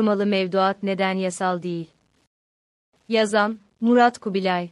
korumalı 0.00 0.26
mevduat 0.26 0.82
neden 0.82 1.14
yasal 1.14 1.62
değil? 1.62 1.90
Yazan, 3.08 3.58
Murat 3.80 4.18
Kubilay 4.18 4.70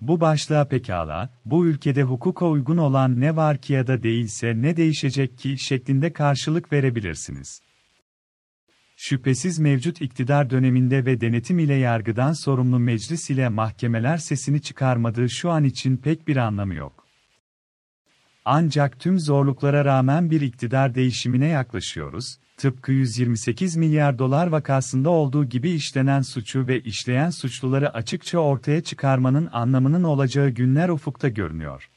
Bu 0.00 0.20
başlığa 0.20 0.68
pekala, 0.68 1.30
bu 1.44 1.66
ülkede 1.66 2.02
hukuka 2.02 2.46
uygun 2.46 2.76
olan 2.76 3.20
ne 3.20 3.36
var 3.36 3.58
ki 3.58 3.72
ya 3.72 3.86
da 3.86 4.02
değilse 4.02 4.62
ne 4.62 4.76
değişecek 4.76 5.38
ki 5.38 5.58
şeklinde 5.58 6.12
karşılık 6.12 6.72
verebilirsiniz. 6.72 7.62
Şüphesiz 8.96 9.58
mevcut 9.58 10.00
iktidar 10.00 10.50
döneminde 10.50 11.04
ve 11.04 11.20
denetim 11.20 11.58
ile 11.58 11.74
yargıdan 11.74 12.32
sorumlu 12.32 12.78
meclis 12.78 13.30
ile 13.30 13.48
mahkemeler 13.48 14.16
sesini 14.16 14.62
çıkarmadığı 14.62 15.30
şu 15.30 15.50
an 15.50 15.64
için 15.64 15.96
pek 15.96 16.28
bir 16.28 16.36
anlamı 16.36 16.74
yok. 16.74 17.05
Ancak 18.48 19.00
tüm 19.00 19.20
zorluklara 19.20 19.84
rağmen 19.84 20.30
bir 20.30 20.40
iktidar 20.40 20.94
değişimine 20.94 21.46
yaklaşıyoruz, 21.46 22.38
tıpkı 22.56 22.92
128 22.92 23.76
milyar 23.76 24.18
dolar 24.18 24.46
vakasında 24.46 25.10
olduğu 25.10 25.44
gibi 25.44 25.70
işlenen 25.70 26.22
suçu 26.22 26.66
ve 26.66 26.80
işleyen 26.80 27.30
suçluları 27.30 27.94
açıkça 27.94 28.38
ortaya 28.38 28.82
çıkarmanın 28.82 29.48
anlamının 29.52 30.02
olacağı 30.02 30.48
günler 30.48 30.88
ufukta 30.88 31.28
görünüyor. 31.28 31.90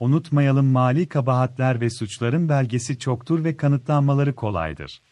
Unutmayalım 0.00 0.66
mali 0.66 1.08
kabahatler 1.08 1.80
ve 1.80 1.90
suçların 1.90 2.48
belgesi 2.48 2.98
çoktur 2.98 3.44
ve 3.44 3.56
kanıtlanmaları 3.56 4.34
kolaydır. 4.34 5.02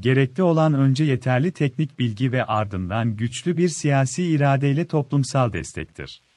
Gerekli 0.00 0.42
olan 0.42 0.74
önce 0.74 1.04
yeterli 1.04 1.52
teknik 1.52 1.98
bilgi 1.98 2.32
ve 2.32 2.44
ardından 2.44 3.16
güçlü 3.16 3.56
bir 3.56 3.68
siyasi 3.68 4.24
iradeyle 4.24 4.86
toplumsal 4.86 5.52
destektir. 5.52 6.27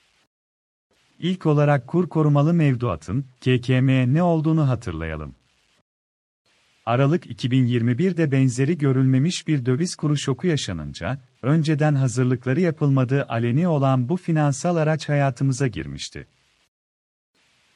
İlk 1.22 1.46
olarak 1.46 1.88
kur 1.88 2.10
korumalı 2.10 2.54
mevduatın, 2.54 3.26
KKM 3.42 4.14
ne 4.14 4.24
olduğunu 4.24 4.70
hatırlayalım. 4.70 5.36
Aralık 6.86 7.26
2021'de 7.26 8.32
benzeri 8.32 8.78
görülmemiş 8.78 9.48
bir 9.48 9.66
döviz 9.66 9.96
kuru 9.96 10.18
şoku 10.18 10.48
yaşanınca, 10.48 11.22
önceden 11.42 11.96
hazırlıkları 11.96 12.62
yapılmadığı 12.62 13.26
aleni 13.30 13.68
olan 13.68 14.10
bu 14.10 14.18
finansal 14.18 14.76
araç 14.76 15.10
hayatımıza 15.10 15.68
girmişti. 15.68 16.28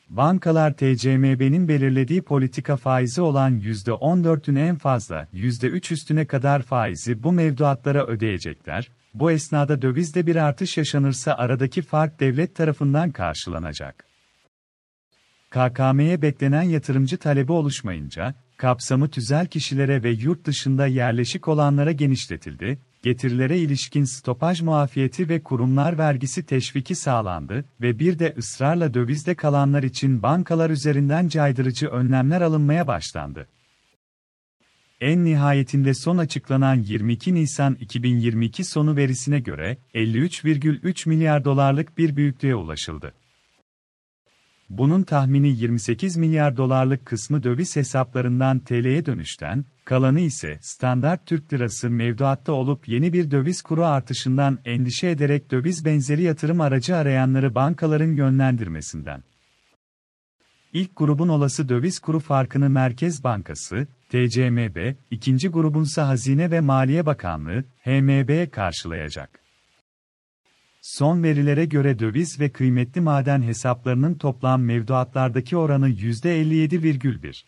Bankalar 0.10 0.74
TCMB'nin 0.74 1.68
belirlediği 1.68 2.22
politika 2.22 2.78
faizi 2.78 3.22
olan 3.22 3.60
%14'ün 3.60 4.56
en 4.56 4.76
fazla 4.76 5.28
%3 5.34 5.94
üstüne 5.94 6.26
kadar 6.26 6.62
faizi 6.62 7.24
bu 7.24 7.32
mevduatlara 7.32 8.06
ödeyecekler, 8.08 8.92
bu 9.14 9.32
esnada 9.32 9.82
dövizde 9.82 10.28
bir 10.28 10.36
artış 10.36 10.78
yaşanırsa 10.78 11.34
aradaki 11.34 11.82
fark 11.82 12.20
devlet 12.20 12.56
tarafından 12.56 13.12
karşılanacak. 13.12 14.06
KKM'ye 15.50 16.22
beklenen 16.22 16.62
yatırımcı 16.62 17.18
talebi 17.18 17.52
oluşmayınca, 17.52 18.36
kapsamı 18.58 19.10
tüzel 19.10 19.48
kişilere 19.48 20.04
ve 20.04 20.10
yurt 20.10 20.46
dışında 20.46 20.88
yerleşik 20.88 21.48
olanlara 21.48 21.92
genişletildi, 21.92 22.80
getirilere 23.06 23.58
ilişkin 23.58 24.04
stopaj 24.04 24.62
muafiyeti 24.62 25.30
ve 25.30 25.44
kurumlar 25.44 25.98
vergisi 25.98 26.46
teşviki 26.46 26.96
sağlandı 26.96 27.66
ve 27.82 28.00
bir 28.00 28.20
de 28.20 28.36
ısrarla 28.38 28.94
dövizde 28.94 29.36
kalanlar 29.36 29.84
için 29.84 30.24
bankalar 30.24 30.70
üzerinden 30.70 31.28
caydırıcı 31.28 31.88
önlemler 31.88 32.42
alınmaya 32.42 32.88
başlandı. 32.88 33.48
En 35.02 35.26
nihayetinde 35.26 35.94
son 35.94 36.18
açıklanan 36.18 36.76
22 36.76 37.34
Nisan 37.34 37.76
2022 37.76 38.64
sonu 38.64 38.96
verisine 38.96 39.40
göre 39.40 39.78
53,3 39.94 41.10
milyar 41.10 41.46
dolarlık 41.46 41.98
bir 41.98 42.16
büyüklüğe 42.16 42.56
ulaşıldı. 42.56 43.14
Bunun 44.70 45.04
tahmini 45.04 45.48
28 45.48 46.18
milyar 46.18 46.58
dolarlık 46.58 47.06
kısmı 47.06 47.44
döviz 47.44 47.76
hesaplarından 47.76 48.60
TL'ye 48.60 49.06
dönüşten, 49.06 49.66
kalanı 49.86 50.20
ise 50.20 50.58
standart 50.62 51.26
Türk 51.26 51.54
lirası 51.54 51.90
mevduatta 51.90 52.52
olup 52.52 52.88
yeni 52.88 53.14
bir 53.14 53.32
döviz 53.32 53.62
kuru 53.62 53.86
artışından 53.86 54.60
endişe 54.66 55.10
ederek 55.10 55.52
döviz 55.52 55.86
benzeri 55.86 56.24
yatırım 56.24 56.62
aracı 56.62 56.96
arayanları 56.96 57.56
bankaların 57.56 58.16
yönlendirmesinden. 58.16 59.24
İlk 60.74 60.96
grubun 60.96 61.28
olası 61.28 61.70
döviz 61.70 62.00
kuru 62.00 62.20
farkını 62.20 62.70
Merkez 62.70 63.24
Bankası, 63.24 63.88
TCMB, 64.10 64.96
ikinci 65.12 65.48
grubunsa 65.48 66.08
Hazine 66.08 66.52
ve 66.52 66.62
Maliye 66.62 67.06
Bakanlığı, 67.06 67.64
HMB 67.84 68.52
karşılayacak. 68.52 69.45
Son 70.88 71.24
verilere 71.24 71.66
göre 71.66 72.00
döviz 72.00 72.40
ve 72.40 72.50
kıymetli 72.50 73.02
maden 73.02 73.42
hesaplarının 73.42 74.16
toplam 74.16 74.64
mevduatlardaki 74.64 75.58
oranı 75.58 75.90
%57,1. 75.90 77.44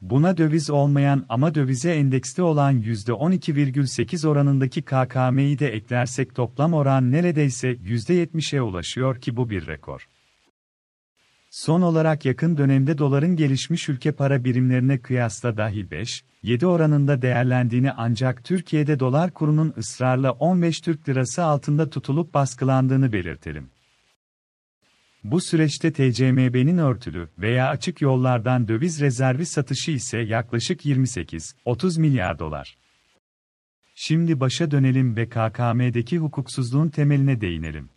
Buna 0.00 0.36
döviz 0.36 0.70
olmayan 0.70 1.26
ama 1.28 1.54
dövize 1.54 1.94
endeksli 1.94 2.42
olan 2.42 2.80
%12,8 2.80 4.28
oranındaki 4.28 4.82
KKM'yi 4.82 5.58
de 5.58 5.68
eklersek 5.68 6.34
toplam 6.34 6.74
oran 6.74 7.12
neredeyse 7.12 7.72
%70'e 7.72 8.60
ulaşıyor 8.60 9.20
ki 9.20 9.36
bu 9.36 9.50
bir 9.50 9.66
rekor. 9.66 10.08
Son 11.50 11.82
olarak 11.82 12.24
yakın 12.24 12.58
dönemde 12.58 12.98
doların 12.98 13.36
gelişmiş 13.36 13.88
ülke 13.88 14.12
para 14.12 14.44
birimlerine 14.44 14.98
kıyasla 14.98 15.56
dahi 15.56 15.90
5, 15.90 16.24
7 16.42 16.66
oranında 16.66 17.22
değerlendiğini 17.22 17.92
ancak 17.92 18.44
Türkiye'de 18.44 19.00
dolar 19.00 19.30
kurunun 19.30 19.74
ısrarla 19.78 20.32
15 20.32 20.80
Türk 20.80 21.08
lirası 21.08 21.44
altında 21.44 21.90
tutulup 21.90 22.34
baskılandığını 22.34 23.12
belirtelim. 23.12 23.70
Bu 25.24 25.40
süreçte 25.40 25.92
TCMB'nin 25.92 26.78
örtülü 26.78 27.28
veya 27.38 27.68
açık 27.68 28.00
yollardan 28.00 28.68
döviz 28.68 29.00
rezervi 29.00 29.46
satışı 29.46 29.90
ise 29.90 30.18
yaklaşık 30.18 30.86
28-30 30.86 32.00
milyar 32.00 32.38
dolar. 32.38 32.76
Şimdi 33.94 34.40
başa 34.40 34.70
dönelim 34.70 35.16
ve 35.16 35.28
KKM'deki 35.28 36.18
hukuksuzluğun 36.18 36.88
temeline 36.88 37.40
değinelim. 37.40 37.90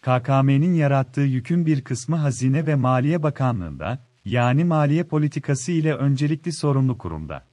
KKM'nin 0.00 0.74
yarattığı 0.74 1.20
yükün 1.20 1.66
bir 1.66 1.84
kısmı 1.84 2.16
Hazine 2.16 2.66
ve 2.66 2.74
Maliye 2.74 3.22
Bakanlığı'nda, 3.22 4.07
yani 4.28 4.64
maliye 4.64 5.04
politikası 5.04 5.72
ile 5.72 5.94
öncelikli 5.94 6.52
sorumlu 6.52 6.98
kurumda. 6.98 7.46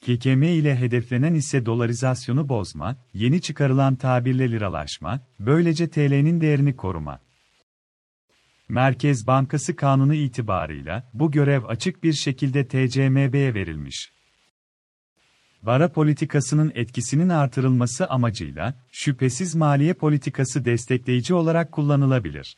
KKM 0.00 0.42
ile 0.42 0.76
hedeflenen 0.76 1.34
ise 1.34 1.66
dolarizasyonu 1.66 2.48
bozma, 2.48 2.96
yeni 3.14 3.40
çıkarılan 3.40 3.96
tabirle 3.96 4.50
liralaşma, 4.50 5.20
böylece 5.40 5.90
TL'nin 5.90 6.40
değerini 6.40 6.76
koruma. 6.76 7.20
Merkez 8.68 9.26
Bankası 9.26 9.76
Kanunu 9.76 10.14
itibarıyla 10.14 11.10
bu 11.14 11.30
görev 11.30 11.64
açık 11.64 12.04
bir 12.04 12.12
şekilde 12.12 12.68
TCMB'ye 12.68 13.54
verilmiş. 13.54 14.12
Vara 15.62 15.92
politikasının 15.92 16.72
etkisinin 16.74 17.28
artırılması 17.28 18.08
amacıyla 18.08 18.74
şüphesiz 18.92 19.54
maliye 19.54 19.94
politikası 19.94 20.64
destekleyici 20.64 21.34
olarak 21.34 21.72
kullanılabilir. 21.72 22.56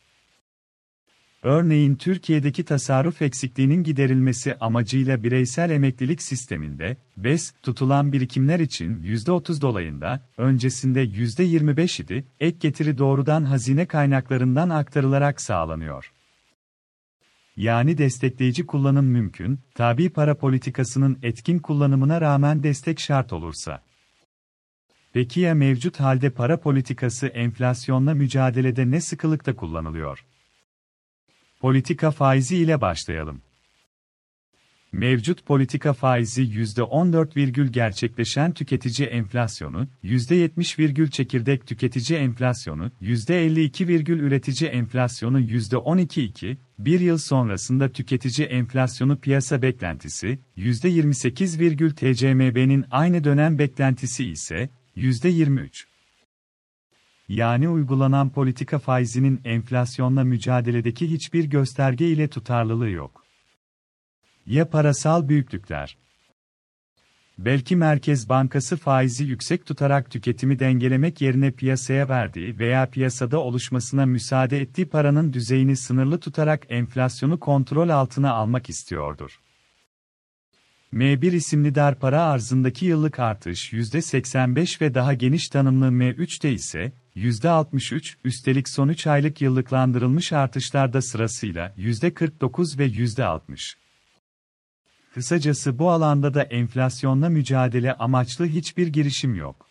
Örneğin 1.45 1.95
Türkiye'deki 1.95 2.65
tasarruf 2.65 3.21
eksikliğinin 3.21 3.83
giderilmesi 3.83 4.55
amacıyla 4.55 5.23
bireysel 5.23 5.69
emeklilik 5.69 6.21
sisteminde, 6.21 6.97
BES, 7.17 7.53
tutulan 7.63 8.13
birikimler 8.13 8.59
için 8.59 9.03
%30 9.03 9.61
dolayında, 9.61 10.29
öncesinde 10.37 11.03
%25 11.03 12.03
idi, 12.03 12.25
ek 12.39 12.57
getiri 12.59 12.97
doğrudan 12.97 13.43
hazine 13.43 13.85
kaynaklarından 13.85 14.69
aktarılarak 14.69 15.41
sağlanıyor. 15.41 16.11
Yani 17.57 17.97
destekleyici 17.97 18.65
kullanım 18.65 19.05
mümkün, 19.05 19.59
tabi 19.75 20.09
para 20.09 20.37
politikasının 20.37 21.19
etkin 21.23 21.59
kullanımına 21.59 22.21
rağmen 22.21 22.63
destek 22.63 22.99
şart 22.99 23.33
olursa. 23.33 23.83
Peki 25.13 25.39
ya 25.39 25.55
mevcut 25.55 25.99
halde 25.99 26.29
para 26.29 26.59
politikası 26.59 27.27
enflasyonla 27.27 28.13
mücadelede 28.13 28.91
ne 28.91 29.01
sıkılıkta 29.01 29.55
kullanılıyor? 29.55 30.25
Politika 31.59 32.11
faizi 32.11 32.57
ile 32.57 32.81
başlayalım. 32.81 33.41
Mevcut 34.95 35.45
politika 35.45 35.93
faizi 35.93 36.41
%14, 36.43 37.71
gerçekleşen 37.71 38.51
tüketici 38.51 39.07
enflasyonu, 39.07 39.87
%70, 40.03 40.77
çekirdek 41.11 41.67
tüketici 41.67 42.19
enflasyonu, 42.19 42.91
%52, 43.01 43.87
üretici 44.19 44.69
enflasyonu 44.69 45.41
%12,2, 45.41 46.57
bir 46.79 46.99
yıl 46.99 47.17
sonrasında 47.17 47.89
tüketici 47.89 48.47
enflasyonu 48.47 49.19
piyasa 49.19 49.61
beklentisi, 49.61 50.39
%28, 50.57 51.57
TCMB'nin 51.95 52.85
aynı 52.91 53.23
dönem 53.23 53.59
beklentisi 53.59 54.25
ise, 54.29 54.69
%23. 54.97 55.94
Yani 57.29 57.69
uygulanan 57.69 58.29
politika 58.29 58.79
faizinin 58.79 59.41
enflasyonla 59.43 60.23
mücadeledeki 60.23 61.11
hiçbir 61.11 61.43
gösterge 61.43 62.07
ile 62.07 62.27
tutarlılığı 62.27 62.89
yok. 62.89 63.25
Ya 64.45 64.69
parasal 64.69 65.29
büyüklükler? 65.29 65.97
Belki 67.37 67.75
Merkez 67.75 68.29
Bankası 68.29 68.77
faizi 68.77 69.23
yüksek 69.23 69.65
tutarak 69.65 70.11
tüketimi 70.11 70.59
dengelemek 70.59 71.21
yerine 71.21 71.51
piyasaya 71.51 72.09
verdiği 72.09 72.59
veya 72.59 72.89
piyasada 72.89 73.39
oluşmasına 73.39 74.05
müsaade 74.05 74.61
ettiği 74.61 74.85
paranın 74.85 75.33
düzeyini 75.33 75.77
sınırlı 75.77 76.19
tutarak 76.19 76.65
enflasyonu 76.69 77.39
kontrol 77.39 77.89
altına 77.89 78.31
almak 78.31 78.69
istiyordur. 78.69 79.39
M1 80.93 81.35
isimli 81.35 81.75
dar 81.75 81.99
para 81.99 82.23
arzındaki 82.23 82.85
yıllık 82.85 83.19
artış 83.19 83.73
%85 83.73 84.81
ve 84.81 84.93
daha 84.93 85.13
geniş 85.13 85.49
tanımlı 85.49 85.85
M3'te 85.85 86.51
ise 86.51 86.93
%63, 87.15 88.15
üstelik 88.23 88.69
son 88.69 88.87
3 88.87 89.07
aylık 89.07 89.41
yıllıklandırılmış 89.41 90.33
artışlarda 90.33 91.01
sırasıyla 91.01 91.73
%49 91.77 92.79
ve 92.79 92.87
%60. 92.87 93.75
Kısacası 95.13 95.79
bu 95.79 95.91
alanda 95.91 96.33
da 96.33 96.43
enflasyonla 96.43 97.29
mücadele 97.29 97.93
amaçlı 97.93 98.45
hiçbir 98.45 98.87
girişim 98.87 99.35
yok. 99.35 99.69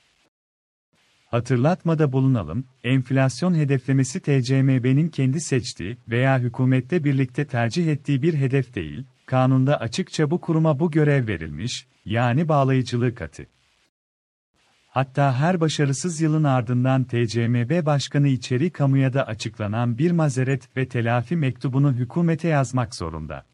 Hatırlatmada 1.26 2.12
bulunalım, 2.12 2.64
enflasyon 2.84 3.54
hedeflemesi 3.54 4.20
TCMB'nin 4.20 5.08
kendi 5.08 5.40
seçtiği 5.40 5.96
veya 6.08 6.38
hükümette 6.38 7.04
birlikte 7.04 7.46
tercih 7.46 7.86
ettiği 7.86 8.22
bir 8.22 8.34
hedef 8.34 8.74
değil, 8.74 9.04
kanunda 9.26 9.80
açıkça 9.80 10.30
bu 10.30 10.40
kuruma 10.40 10.78
bu 10.80 10.90
görev 10.90 11.28
verilmiş, 11.28 11.86
yani 12.04 12.48
bağlayıcılığı 12.48 13.14
katı. 13.14 13.46
Hatta 14.94 15.38
her 15.38 15.60
başarısız 15.60 16.20
yılın 16.20 16.44
ardından 16.44 17.04
TCMB 17.04 17.86
Başkanı 17.86 18.28
içeri 18.28 18.70
kamuya 18.70 19.12
da 19.12 19.26
açıklanan 19.26 19.98
bir 19.98 20.10
mazeret 20.10 20.76
ve 20.76 20.88
telafi 20.88 21.36
mektubunu 21.36 21.92
hükümete 21.92 22.48
yazmak 22.48 22.94
zorunda. 22.94 23.44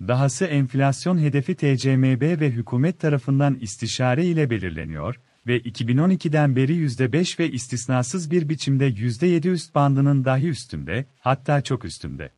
Dahası 0.00 0.44
enflasyon 0.44 1.18
hedefi 1.18 1.54
TCMB 1.54 2.40
ve 2.40 2.50
hükümet 2.50 3.00
tarafından 3.00 3.54
istişare 3.54 4.24
ile 4.24 4.50
belirleniyor 4.50 5.20
ve 5.46 5.60
2012'den 5.60 6.56
beri 6.56 6.72
%5 6.72 7.38
ve 7.38 7.50
istisnasız 7.50 8.30
bir 8.30 8.48
biçimde 8.48 8.88
%7 8.88 9.48
üst 9.48 9.74
bandının 9.74 10.24
dahi 10.24 10.48
üstünde, 10.48 11.06
hatta 11.20 11.62
çok 11.62 11.84
üstünde. 11.84 12.30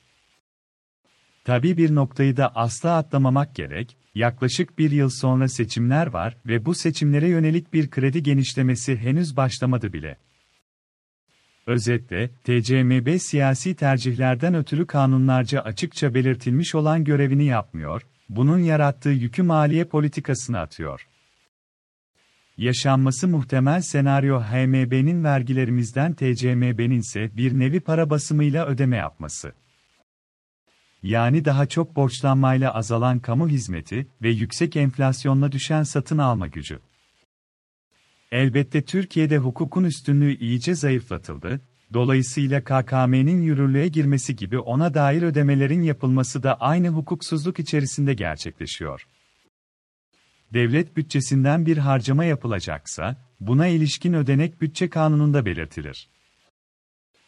Tabii 1.45 1.77
bir 1.77 1.95
noktayı 1.95 2.37
da 2.37 2.57
asla 2.57 2.97
atlamamak 2.97 3.55
gerek, 3.55 3.97
yaklaşık 4.15 4.79
bir 4.79 4.91
yıl 4.91 5.11
sonra 5.11 5.49
seçimler 5.49 6.07
var 6.07 6.37
ve 6.47 6.65
bu 6.65 6.75
seçimlere 6.75 7.29
yönelik 7.29 7.73
bir 7.73 7.91
kredi 7.91 8.23
genişlemesi 8.23 8.97
henüz 8.97 9.37
başlamadı 9.37 9.93
bile. 9.93 10.17
Özetle, 11.67 12.29
TCMB 12.29 13.19
siyasi 13.21 13.75
tercihlerden 13.75 14.55
ötürü 14.55 14.87
kanunlarca 14.87 15.61
açıkça 15.61 16.15
belirtilmiş 16.15 16.75
olan 16.75 17.05
görevini 17.05 17.45
yapmıyor, 17.45 18.07
bunun 18.29 18.59
yarattığı 18.59 19.09
yükü 19.11 19.43
maliye 19.43 19.85
politikasına 19.85 20.61
atıyor. 20.61 21.07
Yaşanması 22.57 23.29
muhtemel 23.29 23.81
senaryo 23.81 24.41
HMB'nin 24.41 25.25
vergilerimizden 25.25 26.15
TCMB'nin 26.15 27.01
ise 27.01 27.37
bir 27.37 27.59
nevi 27.59 27.81
para 27.81 28.11
basımıyla 28.11 28.67
ödeme 28.67 28.97
yapması. 28.97 29.53
Yani 31.03 31.45
daha 31.45 31.67
çok 31.67 31.97
borçlanmayla 31.97 32.75
azalan 32.75 33.19
kamu 33.19 33.49
hizmeti 33.49 34.07
ve 34.23 34.31
yüksek 34.31 34.77
enflasyonla 34.77 35.53
düşen 35.53 35.83
satın 35.83 36.19
alma 36.19 36.47
gücü. 36.47 36.79
Elbette 38.33 38.85
Türkiye'de 38.85 39.39
hukukun 39.39 39.85
üstünlüğü 39.85 40.39
iyice 40.39 40.75
zayıflatıldı, 40.75 41.61
dolayısıyla 41.93 42.65
KKM'nin 42.65 43.43
yürürlüğe 43.43 43.89
girmesi 43.89 44.37
gibi 44.37 44.59
ona 44.59 44.95
dair 44.95 45.23
ödemelerin 45.23 45.83
yapılması 45.83 46.43
da 46.43 46.61
aynı 46.61 46.89
hukuksuzluk 46.89 47.59
içerisinde 47.59 48.15
gerçekleşiyor. 48.15 49.07
Devlet 50.53 50.97
bütçesinden 50.97 51.67
bir 51.67 51.77
harcama 51.77 52.25
yapılacaksa, 52.25 53.17
buna 53.41 53.67
ilişkin 53.67 54.13
ödenek 54.13 54.61
bütçe 54.61 54.91
kanununda 54.91 55.47
belirtilir. 55.47 56.09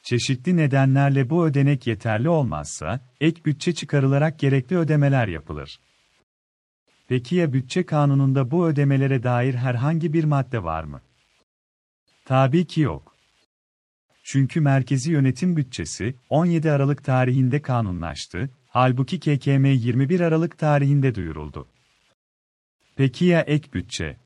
Çeşitli 0.02 0.56
nedenlerle 0.56 1.30
bu 1.30 1.46
ödenek 1.46 1.86
yeterli 1.86 2.28
olmazsa, 2.28 3.00
ek 3.20 3.44
bütçe 3.44 3.74
çıkarılarak 3.74 4.38
gerekli 4.38 4.76
ödemeler 4.76 5.28
yapılır. 5.28 5.80
Peki 7.08 7.34
ya 7.36 7.52
bütçe 7.52 7.86
kanununda 7.86 8.50
bu 8.50 8.66
ödemelere 8.66 9.22
dair 9.22 9.54
herhangi 9.54 10.12
bir 10.12 10.24
madde 10.24 10.64
var 10.64 10.84
mı? 10.84 11.00
Tabii 12.24 12.66
ki 12.66 12.80
yok. 12.80 13.16
Çünkü 14.24 14.60
merkezi 14.60 15.12
yönetim 15.12 15.56
bütçesi 15.56 16.14
17 16.30 16.70
Aralık 16.70 17.04
tarihinde 17.04 17.62
kanunlaştı, 17.62 18.50
halbuki 18.68 19.20
KKM 19.20 19.64
21 19.64 20.20
Aralık 20.20 20.58
tarihinde 20.58 21.14
duyuruldu. 21.14 21.68
Peki 22.96 23.24
ya 23.24 23.40
ek 23.40 23.72
bütçe? 23.72 24.16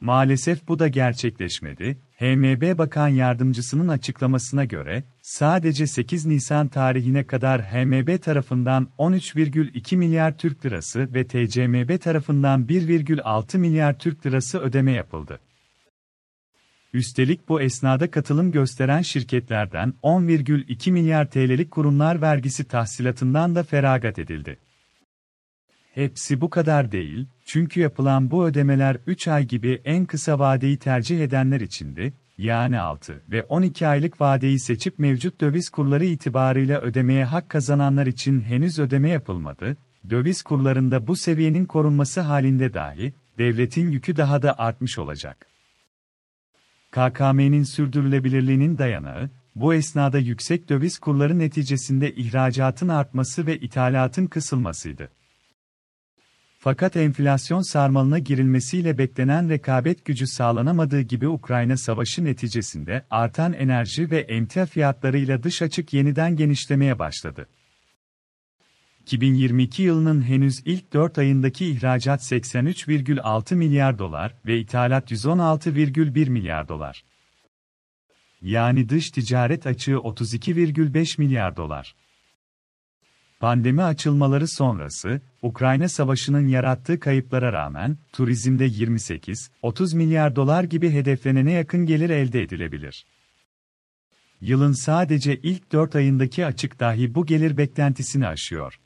Maalesef 0.00 0.68
bu 0.68 0.78
da 0.78 0.88
gerçekleşmedi. 0.88 1.98
HMB 2.20 2.78
Bakan 2.78 3.08
Yardımcısının 3.08 3.88
açıklamasına 3.88 4.64
göre, 4.64 5.04
sadece 5.22 5.86
8 5.86 6.26
Nisan 6.26 6.68
tarihine 6.68 7.26
kadar 7.26 7.62
HMB 7.62 8.22
tarafından 8.22 8.88
13,2 8.98 9.96
milyar 9.96 10.38
Türk 10.38 10.66
lirası 10.66 11.14
ve 11.14 11.26
TCMB 11.26 12.00
tarafından 12.00 12.64
1,6 12.64 13.58
milyar 13.58 13.98
Türk 13.98 14.26
lirası 14.26 14.58
ödeme 14.58 14.92
yapıldı. 14.92 15.40
Üstelik 16.92 17.48
bu 17.48 17.60
esnada 17.60 18.10
katılım 18.10 18.52
gösteren 18.52 19.02
şirketlerden 19.02 19.94
10,2 20.02 20.90
milyar 20.90 21.30
TL'lik 21.30 21.70
kurumlar 21.70 22.20
vergisi 22.20 22.64
tahsilatından 22.64 23.54
da 23.54 23.62
feragat 23.62 24.18
edildi. 24.18 24.56
Hepsi 25.94 26.40
bu 26.40 26.50
kadar 26.50 26.92
değil, 26.92 27.26
çünkü 27.44 27.80
yapılan 27.80 28.30
bu 28.30 28.46
ödemeler 28.46 28.96
3 29.06 29.28
ay 29.28 29.46
gibi 29.46 29.80
en 29.84 30.06
kısa 30.06 30.38
vadeyi 30.38 30.76
tercih 30.76 31.20
edenler 31.20 31.60
içindi, 31.60 32.12
yani 32.38 32.80
6 32.80 33.22
ve 33.30 33.42
12 33.42 33.86
aylık 33.86 34.20
vadeyi 34.20 34.60
seçip 34.60 34.98
mevcut 34.98 35.40
döviz 35.40 35.70
kurları 35.70 36.04
itibarıyla 36.04 36.80
ödemeye 36.80 37.24
hak 37.24 37.48
kazananlar 37.48 38.06
için 38.06 38.40
henüz 38.40 38.78
ödeme 38.78 39.08
yapılmadı, 39.08 39.76
döviz 40.10 40.42
kurlarında 40.42 41.06
bu 41.06 41.16
seviyenin 41.16 41.64
korunması 41.64 42.20
halinde 42.20 42.74
dahi, 42.74 43.14
devletin 43.38 43.90
yükü 43.90 44.16
daha 44.16 44.42
da 44.42 44.58
artmış 44.58 44.98
olacak. 44.98 45.46
KKM'nin 46.90 47.62
sürdürülebilirliğinin 47.62 48.78
dayanağı, 48.78 49.30
bu 49.54 49.74
esnada 49.74 50.18
yüksek 50.18 50.68
döviz 50.68 50.98
kurları 50.98 51.38
neticesinde 51.38 52.14
ihracatın 52.14 52.88
artması 52.88 53.46
ve 53.46 53.58
ithalatın 53.58 54.26
kısılmasıydı. 54.26 55.08
Fakat 56.62 56.96
enflasyon 56.96 57.62
sarmalına 57.62 58.18
girilmesiyle 58.18 58.98
beklenen 58.98 59.48
rekabet 59.48 60.04
gücü 60.04 60.26
sağlanamadığı 60.26 61.00
gibi 61.00 61.28
Ukrayna 61.28 61.76
Savaşı 61.76 62.24
neticesinde 62.24 63.06
artan 63.10 63.52
enerji 63.52 64.10
ve 64.10 64.20
emtia 64.20 64.66
fiyatlarıyla 64.66 65.42
dış 65.42 65.62
açık 65.62 65.92
yeniden 65.92 66.36
genişlemeye 66.36 66.98
başladı. 66.98 67.48
2022 69.00 69.82
yılının 69.82 70.22
henüz 70.22 70.62
ilk 70.64 70.92
4 70.92 71.18
ayındaki 71.18 71.66
ihracat 71.66 72.20
83,6 72.20 73.54
milyar 73.54 73.98
dolar 73.98 74.34
ve 74.46 74.58
ithalat 74.58 75.10
116,1 75.10 76.30
milyar 76.30 76.68
dolar. 76.68 77.04
Yani 78.42 78.88
dış 78.88 79.10
ticaret 79.10 79.66
açığı 79.66 79.92
32,5 79.92 81.20
milyar 81.20 81.56
dolar. 81.56 81.94
Pandemi 83.40 83.82
açılmaları 83.82 84.48
sonrası, 84.48 85.20
Ukrayna 85.42 85.88
Savaşı'nın 85.88 86.46
yarattığı 86.46 87.00
kayıplara 87.00 87.52
rağmen, 87.52 87.98
turizmde 88.12 88.66
28-30 88.66 89.96
milyar 89.96 90.36
dolar 90.36 90.64
gibi 90.64 90.90
hedeflenene 90.90 91.52
yakın 91.52 91.86
gelir 91.86 92.10
elde 92.10 92.42
edilebilir. 92.42 93.06
Yılın 94.40 94.72
sadece 94.72 95.36
ilk 95.36 95.72
4 95.72 95.96
ayındaki 95.96 96.46
açık 96.46 96.80
dahi 96.80 97.14
bu 97.14 97.26
gelir 97.26 97.56
beklentisini 97.56 98.26
aşıyor. 98.26 98.80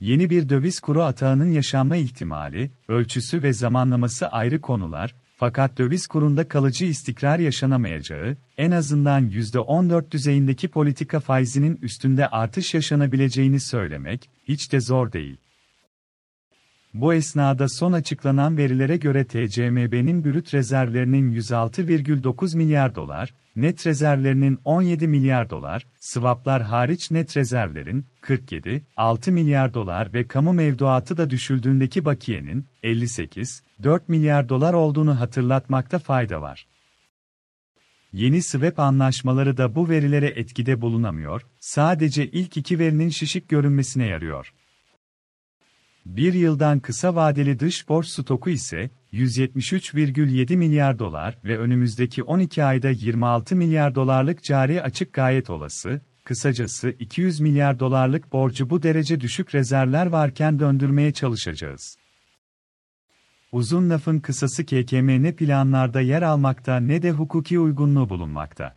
Yeni 0.00 0.30
bir 0.30 0.48
döviz 0.48 0.80
kuru 0.80 1.02
atağının 1.02 1.50
yaşanma 1.50 1.96
ihtimali, 1.96 2.70
ölçüsü 2.88 3.42
ve 3.42 3.52
zamanlaması 3.52 4.28
ayrı 4.28 4.60
konular, 4.60 5.14
fakat 5.38 5.78
döviz 5.78 6.06
kurunda 6.06 6.48
kalıcı 6.48 6.84
istikrar 6.84 7.38
yaşanamayacağı, 7.38 8.36
en 8.56 8.70
azından 8.70 9.30
%14 9.30 10.10
düzeyindeki 10.10 10.68
politika 10.68 11.20
faizinin 11.20 11.78
üstünde 11.82 12.28
artış 12.28 12.74
yaşanabileceğini 12.74 13.60
söylemek, 13.60 14.30
hiç 14.48 14.72
de 14.72 14.80
zor 14.80 15.12
değil. 15.12 15.36
Bu 16.94 17.14
esnada 17.14 17.68
son 17.68 17.92
açıklanan 17.92 18.56
verilere 18.56 18.96
göre 18.96 19.24
TCMB'nin 19.24 20.24
brüt 20.24 20.54
rezervlerinin 20.54 21.32
106,9 21.32 22.56
milyar 22.56 22.94
dolar, 22.94 23.34
net 23.56 23.86
rezervlerinin 23.86 24.58
17 24.64 25.08
milyar 25.08 25.50
dolar, 25.50 25.86
swaplar 26.00 26.62
hariç 26.62 27.10
net 27.10 27.36
rezervlerin 27.36 28.06
47, 28.20 28.82
6 28.96 29.32
milyar 29.32 29.74
dolar 29.74 30.12
ve 30.14 30.26
kamu 30.26 30.52
mevduatı 30.52 31.16
da 31.16 31.30
düşüldüğündeki 31.30 32.04
bakiyenin 32.04 32.66
58, 32.82 33.62
4 33.82 34.08
milyar 34.08 34.48
dolar 34.48 34.74
olduğunu 34.74 35.20
hatırlatmakta 35.20 35.98
fayda 35.98 36.42
var. 36.42 36.66
Yeni 38.12 38.42
swap 38.42 38.78
anlaşmaları 38.78 39.56
da 39.56 39.74
bu 39.74 39.88
verilere 39.88 40.26
etkide 40.26 40.80
bulunamıyor, 40.80 41.42
sadece 41.60 42.26
ilk 42.26 42.56
iki 42.56 42.78
verinin 42.78 43.08
şişik 43.08 43.48
görünmesine 43.48 44.06
yarıyor. 44.06 44.52
Bir 46.06 46.34
yıldan 46.34 46.80
kısa 46.80 47.14
vadeli 47.14 47.60
dış 47.60 47.88
borç 47.88 48.06
stoku 48.06 48.50
ise 48.50 48.90
173,7 49.12 50.56
milyar 50.56 50.98
dolar 50.98 51.38
ve 51.44 51.58
önümüzdeki 51.58 52.22
12 52.22 52.64
ayda 52.64 52.90
26 52.90 53.56
milyar 53.56 53.94
dolarlık 53.94 54.44
cari 54.44 54.82
açık 54.82 55.12
gayet 55.12 55.50
olası, 55.50 56.00
kısacası 56.24 56.90
200 56.90 57.40
milyar 57.40 57.80
dolarlık 57.80 58.32
borcu 58.32 58.70
bu 58.70 58.82
derece 58.82 59.20
düşük 59.20 59.54
rezervler 59.54 60.06
varken 60.06 60.58
döndürmeye 60.58 61.12
çalışacağız. 61.12 61.96
Uzun 63.52 63.90
lafın 63.90 64.18
kısası 64.18 64.66
KKM 64.66 65.22
ne 65.22 65.32
planlarda 65.32 66.00
yer 66.00 66.22
almakta 66.22 66.76
ne 66.76 67.02
de 67.02 67.10
hukuki 67.10 67.58
uygunluğu 67.58 68.08
bulunmakta. 68.08 68.76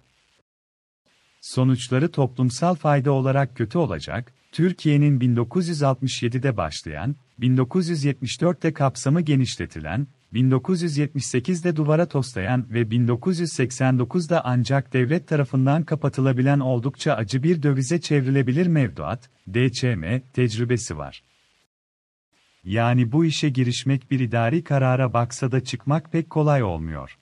Sonuçları 1.42 2.12
toplumsal 2.12 2.75
fayda 2.75 3.12
olarak 3.12 3.58
kötü 3.58 3.78
olacak, 3.78 4.34
Türkiye'nin 4.51 5.20
1967'de 5.20 6.58
başlayan, 6.58 7.15
1974'te 7.39 8.74
kapsamı 8.74 9.22
genişletilen, 9.22 10.08
1978'de 10.34 11.75
duvara 11.75 12.08
toslayan 12.08 12.74
ve 12.74 12.81
1989'da 12.81 14.41
ancak 14.46 14.93
devlet 14.93 15.27
tarafından 15.27 15.84
kapatılabilen 15.84 16.60
oldukça 16.60 17.13
acı 17.13 17.43
bir 17.43 17.63
dövize 17.63 18.01
çevrilebilir 18.01 18.67
mevduat, 18.67 19.29
DCM, 19.48 20.03
tecrübesi 20.34 20.98
var. 20.98 21.24
Yani 22.63 23.12
bu 23.12 23.25
işe 23.25 23.50
girişmek 23.50 24.12
bir 24.12 24.20
idari 24.20 24.63
karara 24.63 25.13
baksa 25.13 25.51
da 25.51 25.63
çıkmak 25.63 26.12
pek 26.12 26.29
kolay 26.29 26.63
olmuyor. 26.63 27.17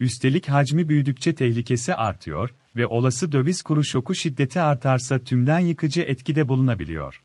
Üstelik 0.00 0.48
hacmi 0.48 0.88
büyüdükçe 0.88 1.34
tehlikesi 1.34 1.94
artıyor 1.94 2.54
ve 2.76 2.86
olası 2.86 3.32
döviz 3.32 3.62
kuru 3.62 3.84
şoku 3.84 4.14
şiddeti 4.14 4.60
artarsa 4.60 5.18
tümden 5.18 5.58
yıkıcı 5.58 6.02
etkide 6.02 6.48
bulunabiliyor. 6.48 7.22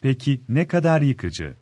Peki 0.00 0.40
ne 0.48 0.66
kadar 0.66 1.02
yıkıcı? 1.02 1.56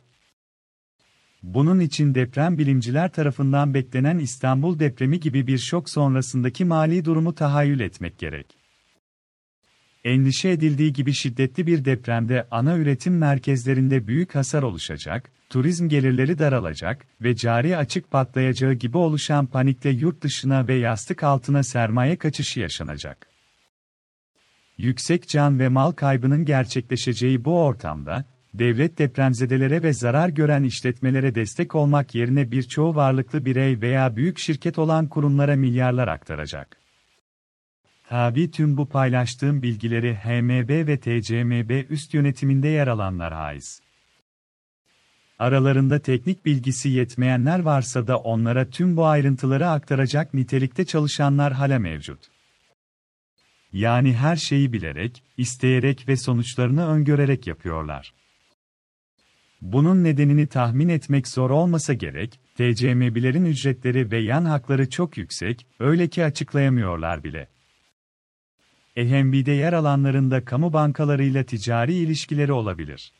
Bunun 1.43 1.79
için 1.79 2.15
deprem 2.15 2.57
bilimciler 2.57 3.11
tarafından 3.11 3.73
beklenen 3.73 4.19
İstanbul 4.19 4.79
depremi 4.79 5.19
gibi 5.19 5.47
bir 5.47 5.57
şok 5.57 5.89
sonrasındaki 5.89 6.65
mali 6.65 7.05
durumu 7.05 7.35
tahayyül 7.35 7.79
etmek 7.79 8.19
gerek. 8.19 8.60
Endişe 10.03 10.49
edildiği 10.49 10.93
gibi 10.93 11.13
şiddetli 11.13 11.67
bir 11.67 11.85
depremde 11.85 12.47
ana 12.51 12.77
üretim 12.77 13.17
merkezlerinde 13.17 14.07
büyük 14.07 14.35
hasar 14.35 14.63
oluşacak, 14.63 15.31
turizm 15.49 15.89
gelirleri 15.89 16.39
daralacak 16.39 17.05
ve 17.21 17.35
cari 17.35 17.77
açık 17.77 18.11
patlayacağı 18.11 18.73
gibi 18.73 18.97
oluşan 18.97 19.45
panikle 19.45 19.89
yurt 19.89 20.21
dışına 20.21 20.67
ve 20.67 20.73
yastık 20.73 21.23
altına 21.23 21.63
sermaye 21.63 22.15
kaçışı 22.15 22.59
yaşanacak. 22.59 23.27
Yüksek 24.77 25.27
can 25.27 25.59
ve 25.59 25.67
mal 25.67 25.91
kaybının 25.91 26.45
gerçekleşeceği 26.45 27.45
bu 27.45 27.59
ortamda, 27.59 28.25
devlet 28.53 28.97
depremzedelere 28.97 29.83
ve 29.83 29.93
zarar 29.93 30.29
gören 30.29 30.63
işletmelere 30.63 31.35
destek 31.35 31.75
olmak 31.75 32.15
yerine 32.15 32.51
birçoğu 32.51 32.95
varlıklı 32.95 33.45
birey 33.45 33.81
veya 33.81 34.15
büyük 34.15 34.39
şirket 34.39 34.79
olan 34.79 35.07
kurumlara 35.07 35.55
milyarlar 35.55 36.07
aktaracak. 36.07 36.80
Tabi 38.11 38.51
tüm 38.51 38.77
bu 38.77 38.89
paylaştığım 38.89 39.61
bilgileri 39.61 40.15
HMB 40.15 40.87
ve 40.87 40.99
TCMB 40.99 41.91
üst 41.91 42.13
yönetiminde 42.13 42.67
yer 42.67 42.87
alanlar 42.87 43.33
haiz. 43.33 43.81
Aralarında 45.39 45.99
teknik 45.99 46.45
bilgisi 46.45 46.89
yetmeyenler 46.89 47.59
varsa 47.59 48.07
da 48.07 48.17
onlara 48.17 48.69
tüm 48.69 48.97
bu 48.97 49.05
ayrıntıları 49.05 49.69
aktaracak 49.69 50.33
nitelikte 50.33 50.85
çalışanlar 50.85 51.53
hala 51.53 51.79
mevcut. 51.79 52.19
Yani 53.73 54.13
her 54.13 54.35
şeyi 54.35 54.73
bilerek, 54.73 55.23
isteyerek 55.37 56.07
ve 56.07 56.17
sonuçlarını 56.17 56.87
öngörerek 56.87 57.47
yapıyorlar. 57.47 58.13
Bunun 59.61 60.03
nedenini 60.03 60.47
tahmin 60.47 60.89
etmek 60.89 61.27
zor 61.27 61.49
olmasa 61.49 61.93
gerek, 61.93 62.39
TCMB'lerin 62.55 63.45
ücretleri 63.45 64.11
ve 64.11 64.17
yan 64.17 64.45
hakları 64.45 64.89
çok 64.89 65.17
yüksek, 65.17 65.67
öyle 65.79 66.07
ki 66.07 66.25
açıklayamıyorlar 66.25 67.23
bile. 67.23 67.47
EHMB'de 69.01 69.51
yer 69.51 69.73
alanlarında 69.73 70.45
kamu 70.45 70.73
bankalarıyla 70.73 71.43
ticari 71.43 71.93
ilişkileri 71.93 72.53
olabilir. 72.53 73.11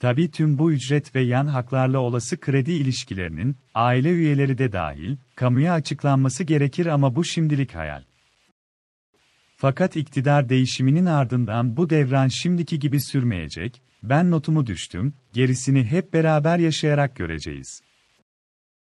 Tabi 0.00 0.30
tüm 0.30 0.58
bu 0.58 0.72
ücret 0.72 1.14
ve 1.14 1.20
yan 1.20 1.46
haklarla 1.46 1.98
olası 1.98 2.40
kredi 2.40 2.72
ilişkilerinin, 2.72 3.56
aile 3.74 4.10
üyeleri 4.10 4.58
de 4.58 4.72
dahil, 4.72 5.16
kamuya 5.34 5.72
açıklanması 5.72 6.44
gerekir 6.44 6.86
ama 6.86 7.16
bu 7.16 7.24
şimdilik 7.24 7.74
hayal. 7.74 8.02
Fakat 9.56 9.96
iktidar 9.96 10.48
değişiminin 10.48 11.06
ardından 11.06 11.76
bu 11.76 11.90
devran 11.90 12.28
şimdiki 12.28 12.78
gibi 12.78 13.00
sürmeyecek, 13.00 13.82
ben 14.02 14.30
notumu 14.30 14.66
düştüm, 14.66 15.14
gerisini 15.32 15.84
hep 15.84 16.12
beraber 16.12 16.58
yaşayarak 16.58 17.16
göreceğiz. 17.16 17.82